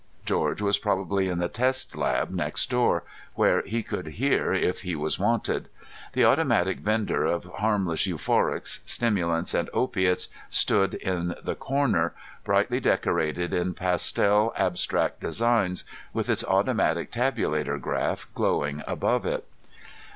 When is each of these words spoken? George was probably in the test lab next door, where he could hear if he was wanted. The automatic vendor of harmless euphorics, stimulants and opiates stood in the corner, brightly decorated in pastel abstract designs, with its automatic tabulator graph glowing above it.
George 0.25 0.63
was 0.63 0.79
probably 0.79 1.29
in 1.29 1.37
the 1.37 1.47
test 1.47 1.95
lab 1.95 2.31
next 2.31 2.71
door, 2.71 3.03
where 3.35 3.61
he 3.61 3.83
could 3.83 4.07
hear 4.17 4.51
if 4.51 4.81
he 4.81 4.95
was 4.95 5.19
wanted. 5.19 5.69
The 6.13 6.25
automatic 6.25 6.79
vendor 6.79 7.23
of 7.27 7.43
harmless 7.43 8.07
euphorics, 8.07 8.79
stimulants 8.83 9.53
and 9.53 9.69
opiates 9.73 10.29
stood 10.49 10.95
in 10.95 11.35
the 11.43 11.53
corner, 11.53 12.15
brightly 12.43 12.79
decorated 12.79 13.53
in 13.53 13.75
pastel 13.75 14.53
abstract 14.57 15.19
designs, 15.19 15.83
with 16.13 16.31
its 16.31 16.43
automatic 16.45 17.11
tabulator 17.11 17.79
graph 17.79 18.27
glowing 18.33 18.81
above 18.87 19.23
it. 19.27 19.45